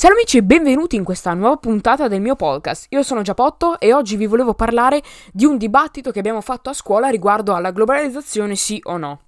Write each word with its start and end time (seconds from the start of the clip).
Ciao 0.00 0.12
amici 0.12 0.38
e 0.38 0.42
benvenuti 0.42 0.96
in 0.96 1.04
questa 1.04 1.34
nuova 1.34 1.58
puntata 1.58 2.08
del 2.08 2.22
mio 2.22 2.34
podcast. 2.34 2.86
Io 2.88 3.02
sono 3.02 3.20
Giapotto 3.20 3.78
e 3.78 3.92
oggi 3.92 4.16
vi 4.16 4.24
volevo 4.24 4.54
parlare 4.54 5.02
di 5.30 5.44
un 5.44 5.58
dibattito 5.58 6.10
che 6.10 6.20
abbiamo 6.20 6.40
fatto 6.40 6.70
a 6.70 6.72
scuola 6.72 7.08
riguardo 7.08 7.54
alla 7.54 7.70
globalizzazione 7.70 8.56
sì 8.56 8.80
o 8.84 8.96
no. 8.96 9.20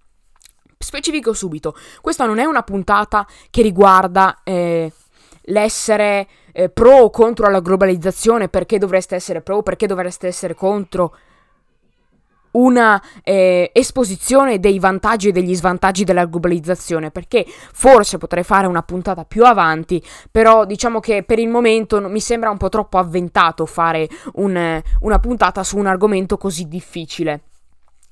Specifico 0.78 1.34
subito, 1.34 1.76
questa 2.00 2.24
non 2.24 2.38
è 2.38 2.46
una 2.46 2.62
puntata 2.62 3.26
che 3.50 3.60
riguarda 3.60 4.40
eh, 4.44 4.90
l'essere 5.42 6.26
eh, 6.52 6.70
pro 6.70 7.00
o 7.00 7.10
contro 7.10 7.50
la 7.50 7.60
globalizzazione, 7.60 8.48
perché 8.48 8.78
dovreste 8.78 9.14
essere 9.14 9.42
pro, 9.42 9.62
perché 9.62 9.86
dovreste 9.86 10.26
essere 10.26 10.54
contro 10.54 11.14
una 12.52 13.02
eh, 13.22 13.70
esposizione 13.72 14.58
dei 14.58 14.78
vantaggi 14.78 15.28
e 15.28 15.32
degli 15.32 15.54
svantaggi 15.54 16.04
della 16.04 16.26
globalizzazione, 16.26 17.10
perché 17.10 17.44
forse 17.46 18.18
potrei 18.18 18.44
fare 18.44 18.66
una 18.66 18.82
puntata 18.82 19.24
più 19.24 19.44
avanti, 19.44 20.02
però 20.30 20.64
diciamo 20.64 21.00
che 21.00 21.22
per 21.22 21.38
il 21.38 21.48
momento 21.48 22.00
mi 22.08 22.20
sembra 22.20 22.50
un 22.50 22.56
po' 22.56 22.68
troppo 22.68 22.98
avventato 22.98 23.66
fare 23.66 24.08
un, 24.34 24.82
una 25.00 25.18
puntata 25.18 25.62
su 25.62 25.78
un 25.78 25.86
argomento 25.86 26.36
così 26.36 26.68
difficile. 26.68 27.42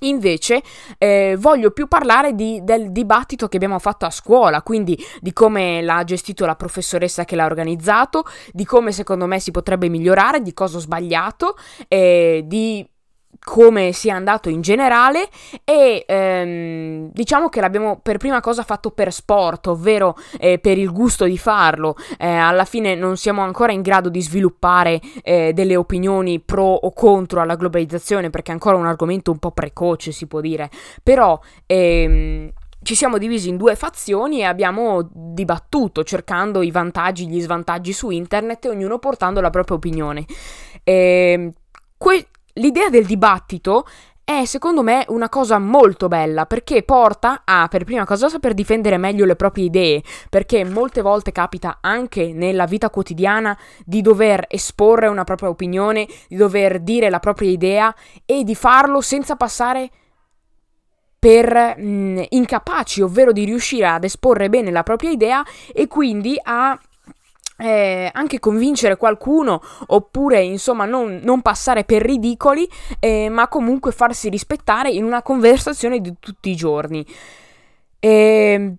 Invece 0.03 0.63
eh, 0.97 1.37
voglio 1.39 1.73
più 1.73 1.87
parlare 1.87 2.35
di, 2.35 2.61
del 2.63 2.91
dibattito 2.91 3.49
che 3.49 3.57
abbiamo 3.57 3.79
fatto 3.79 4.07
a 4.07 4.11
scuola, 4.11 4.63
quindi 4.63 4.99
di 5.21 5.33
come 5.35 5.83
l'ha 5.83 6.03
gestito 6.05 6.47
la 6.47 6.57
professoressa 6.57 7.27
che 7.27 7.37
l'ha 7.37 7.45
organizzato, 7.45 8.25
di 8.53 8.65
come 8.65 8.93
secondo 8.93 9.27
me 9.27 9.39
si 9.41 9.51
potrebbe 9.51 9.91
migliorare, 9.91 10.41
di 10.41 10.55
cosa 10.55 10.79
ho 10.79 10.81
sbagliato, 10.81 11.55
eh, 11.87 12.45
di 12.47 12.87
come 13.43 13.93
sia 13.93 14.15
andato 14.15 14.49
in 14.49 14.61
generale 14.61 15.29
e 15.65 16.05
ehm, 16.07 17.11
diciamo 17.13 17.49
che 17.49 17.61
l'abbiamo 17.61 17.99
per 18.01 18.19
prima 18.19 18.41
cosa 18.41 18.63
fatto 18.63 18.91
per 18.91 19.13
sport, 19.13 19.69
ovvero 19.69 20.17
eh, 20.39 20.59
per 20.59 20.79
il 20.79 20.93
gusto 20.93 21.25
di 21.25 21.39
farlo. 21.39 21.97
Eh, 22.19 22.29
alla 22.29 22.65
fine 22.65 22.95
non 22.95 23.17
siamo 23.17 23.43
ancora 23.43 23.73
in 23.73 23.83
grado 23.83 24.09
di 24.09 24.21
sviluppare 24.21 25.01
eh, 25.23 25.53
delle 25.55 25.77
opinioni 25.77 26.41
pro 26.41 26.65
o 26.65 26.93
contro 26.93 27.41
alla 27.41 27.57
globalizzazione 27.57 28.31
perché 28.31 28.51
è 28.51 28.55
ancora 28.55 28.77
un 28.77 28.87
argomento 28.87 29.31
un 29.31 29.39
po' 29.39 29.53
precoce 29.53 30.13
si 30.13 30.27
può 30.27 30.41
dire, 30.41 30.71
però 31.03 31.39
ehm, 31.67 32.51
ci 32.83 32.95
siamo 32.95 33.19
divisi 33.19 33.49
in 33.49 33.57
due 33.57 33.77
fazioni 33.77 34.41
e 34.41 34.45
abbiamo 34.45 35.09
dibattuto 35.13 36.03
cercando 36.03 36.63
i 36.63 36.71
vantaggi 36.71 37.25
e 37.25 37.27
gli 37.27 37.41
svantaggi 37.41 37.93
su 37.93 38.11
internet 38.11 38.67
ognuno 38.67 38.99
portando 38.99 39.41
la 39.41 39.51
propria 39.51 39.77
opinione. 39.77 40.25
E, 40.83 41.53
que- 41.97 42.27
l'idea 42.55 42.89
del 42.89 43.07
dibattito 43.07 43.87
è 44.31 44.45
secondo 44.45 44.83
me 44.85 45.05
una 45.09 45.29
cosa 45.29 45.59
molto 45.59 46.07
bella 46.07 46.47
perché 46.47 46.85
porta 46.85 47.43
a 47.45 47.67
per 47.69 47.83
prima 47.83 48.05
cosa 48.05 48.29
saper 48.29 48.55
difendere 48.55 48.97
meglio 48.97 49.25
le 49.25 49.35
proprie 49.35 49.65
idee 49.65 50.05
perché 50.29 50.65
molte 50.65 51.03
volte 51.03 51.33
capita 51.33 51.79
anche 51.81 52.33
nella 52.33 52.67
vita 52.67 52.91
quotidiana 52.91 53.59
di 53.85 54.01
dover 54.03 54.45
esporre 54.49 55.09
una 55.09 55.25
propria 55.25 55.49
opinione, 55.49 56.07
di 56.29 56.37
dover 56.37 56.79
dire 56.79 57.11
la 57.11 57.19
propria 57.19 57.51
idea 57.51 57.93
e 58.25 58.45
di 58.45 58.55
farlo 58.55 59.01
senza 59.01 59.35
passare 59.35 59.91
per 61.19 61.77
mh, 61.77 62.27
incapaci, 62.29 63.03
ovvero 63.03 63.33
di 63.33 63.45
riuscire 63.45 63.87
ad 63.87 64.05
esporre 64.05 64.49
bene 64.49 64.71
la 64.71 64.85
propria 64.85 65.11
idea 65.11 65.45
e 65.73 65.89
quindi 65.89 66.39
a 66.41 66.79
eh, 67.61 68.11
anche 68.13 68.39
convincere 68.39 68.97
qualcuno 68.97 69.61
oppure 69.89 70.43
insomma 70.43 70.85
non, 70.85 71.21
non 71.23 71.43
passare 71.43 71.85
per 71.85 72.03
ridicoli 72.03 72.69
eh, 72.99 73.29
ma 73.29 73.49
comunque 73.49 73.93
farsi 73.93 74.29
rispettare 74.29 74.91
in 74.91 75.05
una 75.05 75.23
conversazione 75.23 76.01
di 76.01 76.15
tutti 76.19 76.51
i 76.51 76.57
giorni. 76.57 77.05
Eh, 77.99 78.75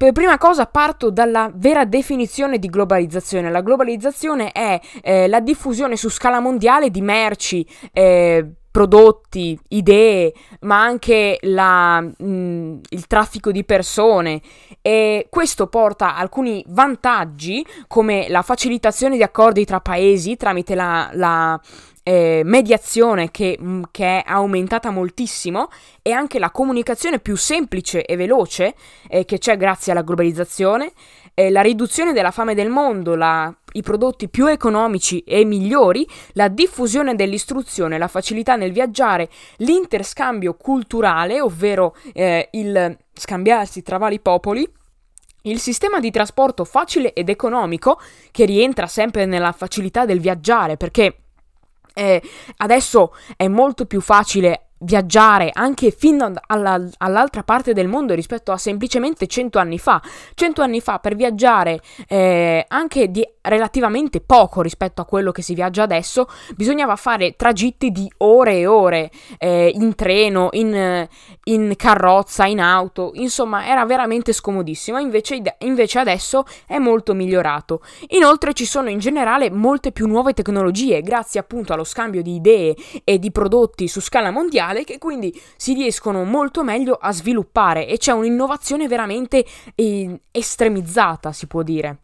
per 0.00 0.12
prima 0.12 0.38
cosa 0.38 0.64
parto 0.64 1.10
dalla 1.10 1.50
vera 1.54 1.84
definizione 1.84 2.58
di 2.58 2.68
globalizzazione. 2.68 3.50
La 3.50 3.60
globalizzazione 3.60 4.50
è 4.50 4.80
eh, 5.02 5.28
la 5.28 5.40
diffusione 5.40 5.94
su 5.96 6.08
scala 6.08 6.40
mondiale 6.40 6.88
di 6.88 7.02
merci, 7.02 7.66
eh, 7.92 8.59
prodotti, 8.70 9.58
idee, 9.68 10.32
ma 10.60 10.82
anche 10.82 11.38
la, 11.42 12.00
mh, 12.00 12.14
mm, 12.22 12.78
il 12.90 13.06
traffico 13.06 13.50
di 13.50 13.64
persone. 13.64 14.40
E 14.80 15.26
questo 15.28 15.66
porta 15.66 16.16
alcuni 16.16 16.64
vantaggi 16.68 17.64
come 17.86 18.28
la 18.28 18.42
facilitazione 18.42 19.16
di 19.16 19.22
accordi 19.22 19.64
tra 19.64 19.80
paesi 19.80 20.36
tramite 20.36 20.74
la, 20.74 21.10
la 21.14 21.60
eh, 22.02 22.42
mediazione 22.44 23.30
che, 23.30 23.56
mh, 23.58 23.68
mm, 23.68 23.82
che, 23.90 24.22
è 24.22 24.24
aumentata 24.26 24.90
moltissimo 24.90 25.68
e 26.02 26.12
anche 26.12 26.38
la 26.38 26.50
comunicazione 26.50 27.18
più 27.18 27.36
semplice 27.36 28.04
e 28.04 28.16
veloce 28.16 28.74
eh, 29.08 29.24
che 29.24 29.38
c'è 29.38 29.56
grazie 29.56 29.92
alla 29.92 30.02
globalizzazione 30.02 30.92
eh, 31.40 31.50
la 31.50 31.62
riduzione 31.62 32.12
della 32.12 32.30
fame 32.30 32.54
del 32.54 32.68
mondo, 32.68 33.14
la, 33.14 33.54
i 33.72 33.82
prodotti 33.82 34.28
più 34.28 34.46
economici 34.46 35.20
e 35.20 35.44
migliori, 35.44 36.06
la 36.32 36.48
diffusione 36.48 37.14
dell'istruzione, 37.14 37.98
la 37.98 38.08
facilità 38.08 38.56
nel 38.56 38.72
viaggiare, 38.72 39.28
l'interscambio 39.58 40.54
culturale, 40.54 41.40
ovvero 41.40 41.94
eh, 42.12 42.48
il 42.52 42.96
scambiarsi 43.12 43.82
tra 43.82 43.98
vari 43.98 44.20
popoli, 44.20 44.68
il 45.42 45.58
sistema 45.58 46.00
di 46.00 46.10
trasporto 46.10 46.64
facile 46.64 47.12
ed 47.12 47.28
economico, 47.28 48.00
che 48.30 48.44
rientra 48.44 48.86
sempre 48.86 49.24
nella 49.24 49.52
facilità 49.52 50.04
del 50.04 50.20
viaggiare, 50.20 50.76
perché 50.76 51.16
eh, 51.94 52.22
adesso 52.58 53.14
è 53.36 53.48
molto 53.48 53.86
più 53.86 54.00
facile 54.00 54.69
viaggiare 54.80 55.50
anche 55.52 55.90
fino 55.90 56.32
alla, 56.46 56.80
all'altra 56.98 57.42
parte 57.42 57.72
del 57.72 57.88
mondo 57.88 58.14
rispetto 58.14 58.52
a 58.52 58.58
semplicemente 58.58 59.26
100 59.26 59.58
anni 59.58 59.78
fa. 59.78 60.00
100 60.34 60.62
anni 60.62 60.80
fa 60.80 60.98
per 60.98 61.16
viaggiare 61.16 61.80
eh, 62.06 62.64
anche 62.68 63.10
di 63.10 63.26
relativamente 63.42 64.20
poco 64.20 64.60
rispetto 64.62 65.00
a 65.00 65.06
quello 65.06 65.32
che 65.32 65.42
si 65.42 65.54
viaggia 65.54 65.82
adesso, 65.82 66.28
bisognava 66.54 66.96
fare 66.96 67.36
tragitti 67.36 67.90
di 67.90 68.10
ore 68.18 68.58
e 68.58 68.66
ore 68.66 69.10
eh, 69.38 69.70
in 69.74 69.94
treno, 69.94 70.48
in, 70.52 71.08
in, 71.44 71.74
carrozza, 71.76 72.44
in 72.46 72.60
auto, 72.60 73.12
insomma 73.14 73.66
era 73.66 73.84
veramente 73.86 74.32
scomodissimo, 74.32 74.98
invece, 74.98 75.40
invece 75.58 75.98
adesso 75.98 76.44
è 76.66 76.78
molto 76.78 77.14
migliorato. 77.14 77.82
Inoltre 78.08 78.52
ci 78.52 78.66
sono 78.66 78.90
in 78.90 78.98
generale 78.98 79.50
molte 79.50 79.92
più 79.92 80.06
nuove 80.06 80.34
tecnologie 80.34 81.00
grazie 81.02 81.40
appunto 81.40 81.72
allo 81.72 81.84
scambio 81.84 82.22
di 82.22 82.34
idee 82.34 82.76
e 83.04 83.18
di 83.18 83.30
prodotti 83.30 83.88
su 83.88 84.00
scala 84.00 84.30
mondiale 84.30 84.69
che 84.84 84.98
quindi 84.98 85.38
si 85.56 85.74
riescono 85.74 86.24
molto 86.24 86.62
meglio 86.62 86.94
a 86.94 87.12
sviluppare 87.12 87.86
e 87.86 87.98
c'è 87.98 88.12
un'innovazione 88.12 88.88
veramente 88.88 89.44
eh, 89.74 90.20
estremizzata 90.30 91.32
si 91.32 91.46
può 91.46 91.62
dire. 91.62 91.98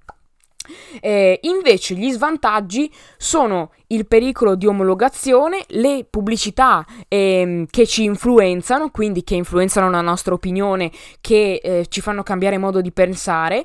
Eh, 1.01 1.39
invece 1.43 1.95
gli 1.95 2.11
svantaggi 2.11 2.91
sono 3.17 3.73
il 3.89 4.07
pericolo 4.07 4.55
di 4.55 4.67
omologazione, 4.67 5.65
le 5.69 6.07
pubblicità 6.09 6.85
ehm, 7.09 7.67
che 7.71 7.87
ci 7.87 8.05
influenzano, 8.05 8.91
quindi 8.91 9.23
che 9.23 9.35
influenzano 9.35 9.91
la 9.91 10.01
nostra 10.01 10.35
opinione, 10.35 10.91
che 11.21 11.61
eh, 11.63 11.87
ci 11.89 12.01
fanno 12.01 12.23
cambiare 12.23 12.59
modo 12.59 12.81
di 12.81 12.93
pensare, 12.93 13.65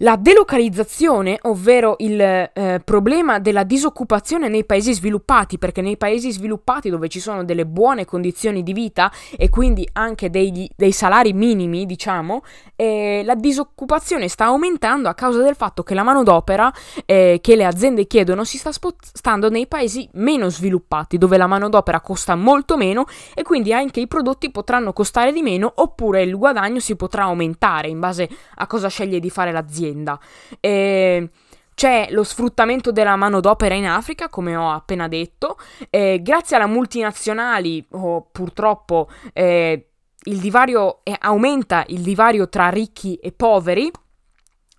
la 0.00 0.16
delocalizzazione, 0.16 1.38
ovvero 1.42 1.94
il 1.98 2.20
eh, 2.20 2.82
problema 2.84 3.38
della 3.38 3.62
disoccupazione 3.62 4.48
nei 4.48 4.66
paesi 4.66 4.92
sviluppati, 4.92 5.56
perché 5.56 5.80
nei 5.80 5.96
paesi 5.96 6.30
sviluppati 6.30 6.90
dove 6.90 7.08
ci 7.08 7.18
sono 7.18 7.44
delle 7.44 7.64
buone 7.64 8.04
condizioni 8.04 8.62
di 8.62 8.74
vita 8.74 9.10
e 9.36 9.48
quindi 9.48 9.88
anche 9.92 10.28
dei, 10.28 10.70
dei 10.76 10.92
salari 10.92 11.32
minimi, 11.32 11.86
diciamo, 11.86 12.42
eh, 12.74 13.22
la 13.24 13.34
disoccupazione 13.34 14.28
sta 14.28 14.46
aumentando 14.46 15.08
a 15.08 15.14
causa 15.14 15.40
del 15.40 15.54
fatto 15.54 15.82
che 15.82 15.94
la 15.94 16.02
manodopera 16.02 16.70
eh, 17.06 17.38
che 17.40 17.56
le 17.56 17.64
aziende 17.64 18.06
chiedono 18.06 18.44
si 18.44 18.58
sta 18.58 18.72
spostando 18.72 19.48
nei 19.48 19.66
paesi 19.66 20.06
meno 20.14 20.50
sviluppati, 20.50 21.16
dove 21.16 21.38
la 21.38 21.46
manodopera 21.46 22.00
costa 22.00 22.34
molto 22.34 22.76
meno 22.76 23.06
e 23.34 23.42
quindi 23.42 23.72
anche 23.72 24.00
i 24.00 24.08
prodotti 24.08 24.50
potranno 24.50 24.92
costare 24.92 25.32
di 25.32 25.40
meno 25.40 25.72
oppure 25.76 26.22
il 26.22 26.36
guadagno 26.36 26.80
si 26.80 26.96
potrà 26.96 27.22
aumentare 27.22 27.88
in 27.88 27.98
base 27.98 28.28
a 28.56 28.66
cosa 28.66 28.88
sceglie 28.88 29.20
di 29.20 29.30
fare 29.30 29.52
l'azienda 29.52 29.84
azienda. 29.86 30.18
E 30.60 31.30
c'è 31.74 32.08
lo 32.10 32.24
sfruttamento 32.24 32.90
della 32.90 33.16
manodopera 33.16 33.74
in 33.74 33.86
Africa, 33.86 34.28
come 34.28 34.56
ho 34.56 34.70
appena 34.70 35.08
detto. 35.08 35.58
Eh, 35.90 36.20
grazie 36.22 36.56
alle 36.56 36.66
multinazionali, 36.66 37.86
oh, 37.90 38.28
purtroppo, 38.32 39.08
eh, 39.32 39.88
il 40.24 40.38
divario 40.38 41.00
eh, 41.04 41.14
aumenta 41.20 41.84
il 41.88 42.00
divario 42.00 42.48
tra 42.48 42.68
ricchi 42.70 43.16
e 43.16 43.30
poveri. 43.32 43.90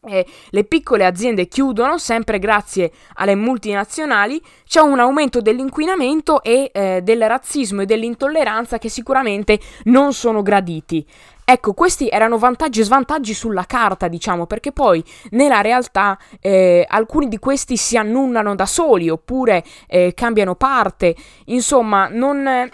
Eh, 0.07 0.25
le 0.49 0.63
piccole 0.63 1.05
aziende 1.05 1.47
chiudono 1.47 1.97
sempre 1.97 2.39
grazie 2.39 2.91
alle 3.15 3.35
multinazionali, 3.35 4.41
c'è 4.65 4.79
un 4.79 4.99
aumento 4.99 5.41
dell'inquinamento 5.41 6.41
e 6.41 6.71
eh, 6.73 7.01
del 7.03 7.27
razzismo 7.27 7.81
e 7.81 7.85
dell'intolleranza 7.85 8.77
che 8.77 8.89
sicuramente 8.89 9.59
non 9.85 10.13
sono 10.13 10.41
graditi. 10.41 11.05
Ecco, 11.49 11.73
questi 11.73 12.09
erano 12.09 12.37
vantaggi 12.37 12.81
e 12.81 12.83
svantaggi 12.83 13.33
sulla 13.33 13.63
carta, 13.65 14.09
diciamo, 14.09 14.47
perché 14.47 14.73
poi 14.73 15.01
nella 15.29 15.61
realtà 15.61 16.17
eh, 16.41 16.85
alcuni 16.85 17.29
di 17.29 17.39
questi 17.39 17.77
si 17.77 17.95
annullano 17.95 18.53
da 18.53 18.65
soli 18.65 19.09
oppure 19.09 19.63
eh, 19.87 20.13
cambiano 20.13 20.55
parte. 20.55 21.15
Insomma, 21.45 22.09
non... 22.09 22.69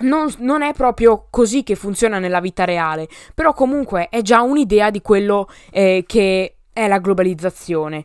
Non, 0.00 0.32
non, 0.38 0.62
è 0.62 0.72
proprio 0.72 1.26
così 1.30 1.62
che 1.62 1.76
funziona 1.76 2.18
nella 2.18 2.40
vita 2.40 2.64
reale, 2.64 3.08
però 3.34 3.52
comunque 3.52 4.08
è 4.08 4.22
già 4.22 4.42
un'idea 4.42 4.90
di 4.90 5.00
quello 5.00 5.48
eh, 5.70 6.04
che 6.06 6.56
è 6.72 6.88
la 6.88 6.98
globalizzazione. 6.98 8.04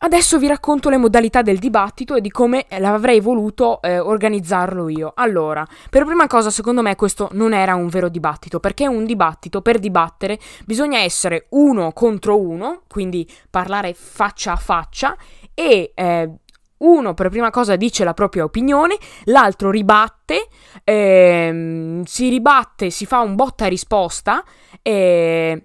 Adesso 0.00 0.38
vi 0.38 0.46
racconto 0.46 0.90
le 0.90 0.96
modalità 0.96 1.42
del 1.42 1.58
dibattito 1.58 2.14
e 2.14 2.20
di 2.20 2.30
come 2.30 2.66
l'avrei 2.78 3.18
voluto 3.18 3.82
eh, 3.82 3.98
organizzarlo 3.98 4.88
io. 4.88 5.12
Allora, 5.16 5.66
per 5.90 6.04
prima 6.04 6.28
cosa, 6.28 6.50
secondo 6.50 6.82
me 6.82 6.94
questo 6.94 7.28
non 7.32 7.52
era 7.52 7.74
un 7.74 7.88
vero 7.88 8.08
dibattito, 8.08 8.60
perché 8.60 8.86
un 8.86 9.04
dibattito, 9.04 9.60
per 9.60 9.80
dibattere, 9.80 10.38
bisogna 10.64 11.00
essere 11.00 11.46
uno 11.50 11.90
contro 11.92 12.38
uno, 12.38 12.82
quindi 12.86 13.28
parlare 13.50 13.92
faccia 13.92 14.52
a 14.52 14.56
faccia, 14.56 15.16
e 15.52 15.90
eh, 15.96 16.30
uno 16.78 17.14
per 17.14 17.28
prima 17.28 17.50
cosa 17.50 17.76
dice 17.76 18.04
la 18.04 18.14
propria 18.14 18.44
opinione, 18.44 18.96
l'altro 19.24 19.70
ribatte, 19.70 20.48
ehm, 20.84 22.04
si 22.04 22.28
ribatte, 22.28 22.90
si 22.90 23.06
fa 23.06 23.20
un 23.20 23.34
botta 23.34 23.66
risposta, 23.66 24.44
e 24.82 25.62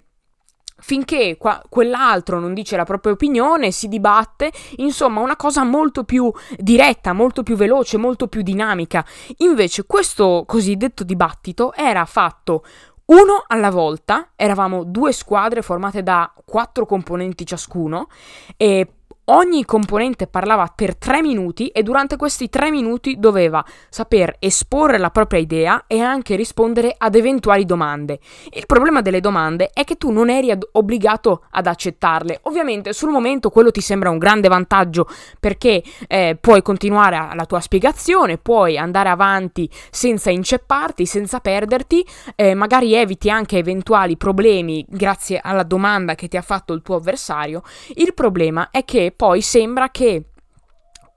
finché 0.84 1.38
qua, 1.38 1.62
quell'altro 1.70 2.40
non 2.40 2.54
dice 2.54 2.76
la 2.76 2.84
propria 2.84 3.14
opinione, 3.14 3.72
si 3.72 3.88
dibatte, 3.88 4.52
insomma 4.78 5.22
una 5.22 5.36
cosa 5.36 5.64
molto 5.64 6.04
più 6.04 6.32
diretta, 6.58 7.14
molto 7.14 7.42
più 7.42 7.56
veloce, 7.56 7.98
molto 7.98 8.28
più 8.28 8.42
dinamica. 8.42 9.06
Invece 9.38 9.86
questo 9.86 10.44
cosiddetto 10.46 11.04
dibattito 11.04 11.74
era 11.74 12.06
fatto 12.06 12.64
uno 13.06 13.44
alla 13.48 13.70
volta, 13.70 14.32
eravamo 14.36 14.84
due 14.84 15.12
squadre 15.12 15.62
formate 15.62 16.04
da 16.04 16.34
quattro 16.46 16.86
componenti 16.86 17.46
ciascuno 17.46 18.08
e 18.56 18.88
Ogni 19.28 19.64
componente 19.64 20.28
parlava 20.28 20.70
per 20.76 20.98
tre 20.98 21.22
minuti 21.22 21.70
e 21.70 21.82
durante 21.82 22.18
questi 22.18 22.50
tre 22.50 22.70
minuti 22.70 23.16
doveva 23.18 23.64
saper 23.88 24.36
esporre 24.40 24.98
la 24.98 25.12
propria 25.12 25.40
idea 25.40 25.86
e 25.88 26.02
anche 26.02 26.36
rispondere 26.36 26.94
ad 26.98 27.16
eventuali 27.16 27.64
domande. 27.64 28.20
Il 28.52 28.66
problema 28.66 29.02
delle 29.02 29.22
domande 29.22 29.70
è 29.72 29.86
che 29.86 29.96
tu 29.96 30.12
non 30.12 30.30
eri 30.30 30.52
ad- 30.52 30.68
obbligato 30.74 31.46
ad 31.52 31.68
accettarle. 31.68 32.42
Ovviamente 32.44 32.92
sul 32.92 33.12
momento 33.12 33.50
quello 33.50 33.72
ti 33.72 33.80
sembra 33.80 34.10
un 34.10 34.18
grande 34.18 34.50
vantaggio 34.50 35.08
perché 35.40 35.82
eh, 36.10 36.38
puoi 36.42 36.62
continuare 36.62 37.30
la 37.34 37.46
tua 37.46 37.62
spiegazione, 37.62 38.38
puoi 38.38 38.78
andare 38.78 39.08
avanti 39.08 39.70
senza 39.90 40.32
incepparti, 40.32 41.06
senza 41.06 41.40
perderti, 41.40 42.06
eh, 42.36 42.56
magari 42.56 42.94
eviti 42.94 43.30
anche 43.30 43.58
eventuali 43.58 44.18
problemi 44.18 44.86
grazie 44.86 45.40
alla 45.42 45.64
domanda 45.64 46.14
che 46.14 46.28
ti 46.28 46.36
ha 46.36 46.42
fatto 46.42 46.74
il 46.74 46.82
tuo 46.82 46.96
avversario. 46.96 47.62
Il 47.96 48.14
problema 48.14 48.68
è 48.70 48.84
che 48.84 49.12
poi 49.14 49.42
sembra 49.42 49.90
che 49.90 50.26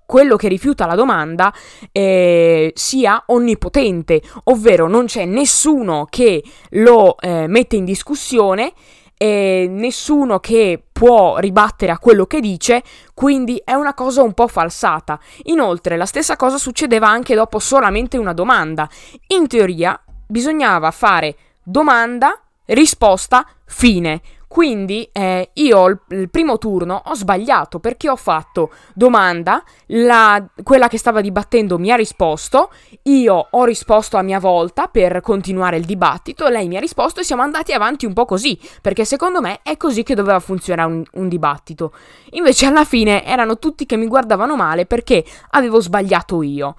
quello 0.07 0.37
che 0.37 0.49
rifiuta 0.49 0.87
la 0.87 0.95
domanda 0.95 1.53
eh, 1.91 2.73
sia 2.75 3.23
onnipotente, 3.27 4.23
ovvero 4.45 4.89
non 4.89 5.07
c'è 5.07 5.25
nessuno 5.25 6.07
che 6.09 6.43
lo 6.71 7.19
eh, 7.19 7.47
mette 7.49 7.77
in 7.77 7.85
discussione, 7.85 8.73
eh, 9.19 9.67
nessuno 9.69 10.39
che 10.39 10.83
può 10.93 11.39
ribattere 11.39 11.91
a 11.91 11.99
quello 11.99 12.27
che 12.27 12.41
dice, 12.41 12.83
quindi 13.15 13.61
è 13.65 13.73
una 13.73 13.95
cosa 13.95 14.23
un 14.23 14.33
po' 14.33 14.47
falsata. 14.47 15.19
Inoltre 15.45 15.97
la 15.97 16.07
stessa 16.07 16.37
cosa 16.37 16.59
succedeva 16.59 17.09
anche 17.09 17.35
dopo 17.35 17.59
solamente 17.59 18.17
una 18.17 18.33
domanda. 18.33 18.89
In 19.29 19.49
teoria 19.49 20.01
bisognava 20.27 20.91
fare 20.91 21.37
domanda, 21.63 22.41
risposta, 22.67 23.47
fine. 23.65 24.21
Quindi 24.57 25.07
eh, 25.13 25.51
io 25.53 25.87
il, 25.87 26.01
il, 26.13 26.31
primo 26.31 26.57
turno 26.57 27.03
ho 27.05 27.15
sbagliato 27.15 27.79
perché 27.79 28.09
ho 28.09 28.17
fatto 28.17 28.71
domanda, 28.95 29.63
la, 29.89 30.43
quella 30.63 30.89
che 30.89 30.97
stava 30.97 31.21
dibattendo 31.21 31.79
mi 31.79 31.93
ha 31.93 31.95
risposto, 31.95 32.71
io 33.03 33.49
ho 33.51 33.65
risposto 33.67 34.17
a 34.17 34.23
mia 34.23 34.39
volta 34.41 34.87
per 34.87 35.21
continuare 35.21 35.77
il 35.77 35.85
dibattito, 35.85 36.49
lei 36.49 36.69
mi 36.69 36.79
ha 36.79 36.81
risposto 36.81 37.21
e 37.21 37.25
siamo 37.25 37.43
andati 37.43 37.75
avanti 37.75 38.07
un 38.07 38.15
po' 38.15 38.25
così, 38.25 38.59
perché 38.81 39.05
secondo 39.05 39.43
me 39.43 39.61
è 39.63 39.77
così 39.77 40.03
che 40.03 40.15
doveva 40.15 40.41
funzionare 40.41 40.91
un, 40.91 41.05
un 41.13 41.29
dibattito. 41.29 41.93
Invece 42.31 42.65
alla 42.65 42.87
fine 42.87 43.27
erano 43.27 43.59
tutti 43.59 43.85
che 43.85 43.99
mi 43.99 44.07
guardavano 44.07 44.57
male 44.57 44.87
perché 44.87 45.23
avevo 45.51 45.81
sbagliato 45.81 46.41
io. 46.41 46.77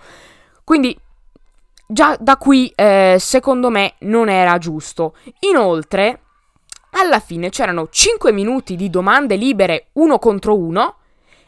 Quindi 0.64 0.98
già 1.86 2.18
da 2.20 2.38
qui 2.38 2.74
eh, 2.74 3.18
secondo 3.20 3.70
me 3.70 3.94
non 4.00 4.30
era 4.30 4.58
giusto. 4.58 5.14
Inoltre 5.42 6.22
alla 7.00 7.20
fine 7.20 7.50
c'erano 7.50 7.88
5 7.90 8.32
minuti 8.32 8.76
di 8.76 8.90
domande 8.90 9.36
libere 9.36 9.88
uno 9.94 10.20
contro 10.20 10.56
uno, 10.56 10.96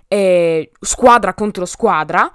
eh, 0.07 0.71
squadra 0.79 1.33
contro 1.33 1.65
squadra, 1.65 2.31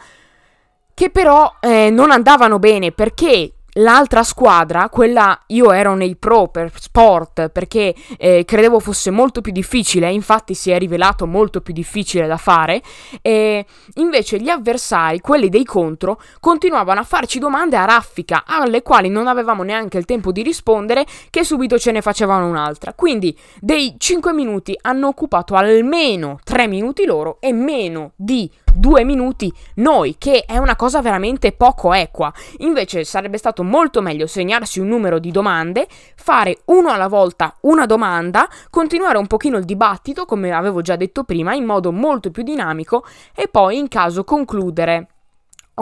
che 0.94 1.10
però 1.10 1.56
eh, 1.60 1.90
non 1.90 2.10
andavano 2.10 2.58
bene 2.58 2.92
perché 2.92 3.52
L'altra 3.78 4.22
squadra, 4.22 4.88
quella 4.88 5.36
io 5.48 5.72
ero 5.72 5.96
nei 5.96 6.14
pro 6.14 6.46
per 6.46 6.70
sport 6.78 7.48
perché 7.48 7.92
eh, 8.16 8.44
credevo 8.44 8.78
fosse 8.78 9.10
molto 9.10 9.40
più 9.40 9.50
difficile, 9.50 10.12
infatti 10.12 10.54
si 10.54 10.70
è 10.70 10.78
rivelato 10.78 11.26
molto 11.26 11.60
più 11.60 11.74
difficile 11.74 12.28
da 12.28 12.36
fare, 12.36 12.80
e 13.20 13.66
invece 13.94 14.38
gli 14.38 14.48
avversari, 14.48 15.18
quelli 15.18 15.48
dei 15.48 15.64
contro, 15.64 16.20
continuavano 16.38 17.00
a 17.00 17.04
farci 17.04 17.40
domande 17.40 17.76
a 17.76 17.84
raffica 17.84 18.44
alle 18.46 18.82
quali 18.82 19.08
non 19.08 19.26
avevamo 19.26 19.64
neanche 19.64 19.98
il 19.98 20.04
tempo 20.04 20.30
di 20.30 20.42
rispondere 20.42 21.04
che 21.30 21.42
subito 21.42 21.76
ce 21.76 21.90
ne 21.90 22.00
facevano 22.00 22.46
un'altra. 22.46 22.92
Quindi 22.92 23.36
dei 23.60 23.96
5 23.98 24.32
minuti 24.32 24.78
hanno 24.82 25.08
occupato 25.08 25.56
almeno 25.56 26.38
3 26.44 26.68
minuti 26.68 27.04
loro 27.04 27.38
e 27.40 27.52
meno 27.52 28.12
di 28.14 28.48
due 28.74 29.04
minuti 29.04 29.52
noi, 29.76 30.16
che 30.18 30.44
è 30.46 30.58
una 30.58 30.76
cosa 30.76 31.00
veramente 31.00 31.52
poco 31.52 31.92
equa. 31.92 32.32
Invece 32.58 33.04
sarebbe 33.04 33.38
stato 33.38 33.62
molto 33.62 34.00
meglio 34.00 34.26
segnarsi 34.26 34.80
un 34.80 34.88
numero 34.88 35.18
di 35.18 35.30
domande, 35.30 35.86
fare 36.16 36.58
uno 36.66 36.90
alla 36.90 37.08
volta 37.08 37.54
una 37.62 37.86
domanda, 37.86 38.48
continuare 38.70 39.18
un 39.18 39.26
pochino 39.26 39.56
il 39.56 39.64
dibattito, 39.64 40.24
come 40.24 40.52
avevo 40.52 40.80
già 40.82 40.96
detto 40.96 41.24
prima, 41.24 41.54
in 41.54 41.64
modo 41.64 41.92
molto 41.92 42.30
più 42.30 42.42
dinamico 42.42 43.04
e 43.34 43.48
poi 43.48 43.78
in 43.78 43.88
caso 43.88 44.24
concludere 44.24 45.08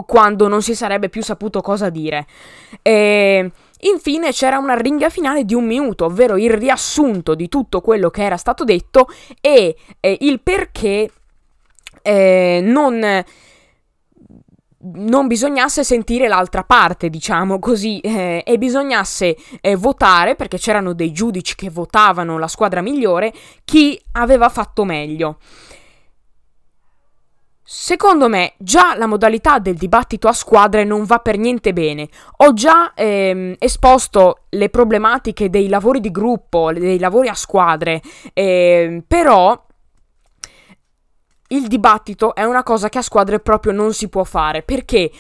quando 0.06 0.48
non 0.48 0.62
si 0.62 0.74
sarebbe 0.74 1.08
più 1.08 1.22
saputo 1.22 1.60
cosa 1.60 1.90
dire. 1.90 2.26
E 2.80 3.50
infine 3.80 4.32
c'era 4.32 4.58
una 4.58 4.74
ringa 4.74 5.10
finale 5.10 5.44
di 5.44 5.54
un 5.54 5.66
minuto, 5.66 6.06
ovvero 6.06 6.36
il 6.38 6.50
riassunto 6.50 7.34
di 7.34 7.48
tutto 7.48 7.80
quello 7.80 8.08
che 8.10 8.22
era 8.22 8.36
stato 8.36 8.64
detto 8.64 9.08
e 9.40 9.76
eh, 10.00 10.16
il 10.20 10.40
perché 10.40 11.10
eh, 12.02 12.60
non 12.62 13.24
non 14.84 15.26
bisognasse 15.26 15.84
sentire 15.84 16.26
l'altra 16.26 16.64
parte, 16.64 17.08
diciamo 17.08 17.58
così, 17.58 18.00
eh, 18.00 18.42
e 18.44 18.58
bisognasse 18.58 19.36
eh, 19.60 19.76
votare, 19.76 20.34
perché 20.34 20.58
c'erano 20.58 20.92
dei 20.92 21.12
giudici 21.12 21.54
che 21.54 21.70
votavano 21.70 22.38
la 22.38 22.48
squadra 22.48 22.80
migliore, 22.80 23.32
chi 23.64 24.00
aveva 24.12 24.48
fatto 24.48 24.84
meglio. 24.84 25.38
Secondo 27.64 28.28
me 28.28 28.54
già 28.58 28.96
la 28.96 29.06
modalità 29.06 29.58
del 29.58 29.76
dibattito 29.76 30.28
a 30.28 30.32
squadre 30.32 30.84
non 30.84 31.04
va 31.04 31.20
per 31.20 31.38
niente 31.38 31.72
bene. 31.72 32.08
Ho 32.38 32.52
già 32.52 32.92
ehm, 32.92 33.54
esposto 33.58 34.46
le 34.50 34.68
problematiche 34.68 35.48
dei 35.48 35.68
lavori 35.68 36.00
di 36.00 36.10
gruppo, 36.10 36.72
dei 36.72 36.98
lavori 36.98 37.28
a 37.28 37.34
squadre, 37.34 38.02
eh, 38.34 39.02
però 39.06 39.64
il 41.52 41.68
dibattito 41.68 42.34
è 42.34 42.44
una 42.44 42.62
cosa 42.62 42.88
che 42.88 42.98
a 42.98 43.02
squadre 43.02 43.40
proprio 43.40 43.72
non 43.72 43.92
si 43.92 44.08
può 44.08 44.24
fare 44.24 44.62
perché 44.62 45.10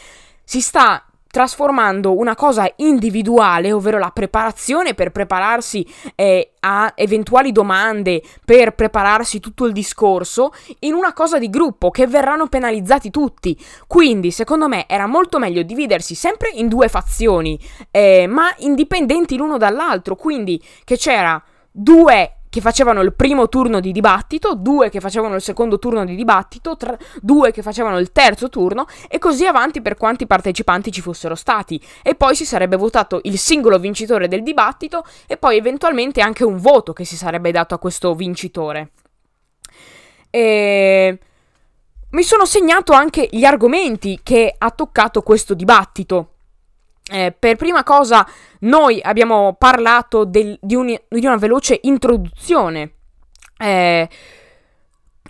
si 0.44 0.60
sta 0.60 1.04
trasformando 1.32 2.14
una 2.14 2.34
cosa 2.34 2.70
individuale, 2.76 3.72
ovvero 3.72 3.96
la 3.96 4.10
preparazione 4.10 4.92
per 4.92 5.12
prepararsi 5.12 5.84
eh, 6.14 6.52
a 6.60 6.92
eventuali 6.94 7.52
domande, 7.52 8.22
per 8.44 8.74
prepararsi 8.74 9.40
tutto 9.40 9.64
il 9.64 9.72
discorso, 9.72 10.52
in 10.80 10.92
una 10.92 11.14
cosa 11.14 11.38
di 11.38 11.48
gruppo 11.48 11.90
che 11.90 12.06
verranno 12.06 12.48
penalizzati 12.48 13.10
tutti. 13.10 13.58
Quindi, 13.86 14.30
secondo 14.30 14.68
me, 14.68 14.86
era 14.86 15.06
molto 15.06 15.38
meglio 15.38 15.62
dividersi 15.62 16.14
sempre 16.14 16.50
in 16.50 16.68
due 16.68 16.88
fazioni, 16.88 17.58
eh, 17.90 18.26
ma 18.28 18.52
indipendenti 18.58 19.38
l'uno 19.38 19.56
dall'altro. 19.56 20.16
Quindi, 20.16 20.62
che 20.84 20.98
c'era 20.98 21.42
due 21.70 22.41
che 22.52 22.60
facevano 22.60 23.00
il 23.00 23.14
primo 23.14 23.48
turno 23.48 23.80
di 23.80 23.92
dibattito, 23.92 24.54
due 24.54 24.90
che 24.90 25.00
facevano 25.00 25.36
il 25.36 25.40
secondo 25.40 25.78
turno 25.78 26.04
di 26.04 26.14
dibattito, 26.14 26.76
tre, 26.76 26.98
due 27.22 27.50
che 27.50 27.62
facevano 27.62 27.98
il 27.98 28.12
terzo 28.12 28.50
turno 28.50 28.84
e 29.08 29.18
così 29.18 29.46
avanti 29.46 29.80
per 29.80 29.96
quanti 29.96 30.26
partecipanti 30.26 30.92
ci 30.92 31.00
fossero 31.00 31.34
stati. 31.34 31.82
E 32.02 32.14
poi 32.14 32.36
si 32.36 32.44
sarebbe 32.44 32.76
votato 32.76 33.20
il 33.22 33.38
singolo 33.38 33.78
vincitore 33.78 34.28
del 34.28 34.42
dibattito 34.42 35.02
e 35.26 35.38
poi 35.38 35.56
eventualmente 35.56 36.20
anche 36.20 36.44
un 36.44 36.58
voto 36.58 36.92
che 36.92 37.06
si 37.06 37.16
sarebbe 37.16 37.52
dato 37.52 37.72
a 37.74 37.78
questo 37.78 38.14
vincitore. 38.14 38.90
E... 40.28 41.18
Mi 42.10 42.22
sono 42.22 42.44
segnato 42.44 42.92
anche 42.92 43.30
gli 43.32 43.44
argomenti 43.44 44.20
che 44.22 44.54
ha 44.58 44.70
toccato 44.72 45.22
questo 45.22 45.54
dibattito. 45.54 46.31
Eh, 47.10 47.34
per 47.36 47.56
prima 47.56 47.82
cosa, 47.82 48.26
noi 48.60 49.00
abbiamo 49.02 49.54
parlato 49.58 50.24
del, 50.24 50.56
di, 50.60 50.76
un, 50.76 50.86
di, 50.86 51.26
una 51.26 51.36
veloce 51.36 51.80
introduzione, 51.82 52.92
eh, 53.58 54.08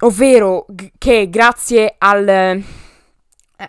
ovvero 0.01 0.67
che 0.99 1.31
grazie 1.31 1.95
al, 1.97 2.63